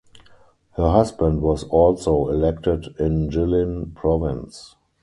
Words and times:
Her 0.77 0.89
husband 0.89 1.43
was 1.43 1.63
also 1.65 2.29
elected 2.29 2.87
in 2.97 3.29
Jilin 3.29 3.93
Province. 3.93 4.75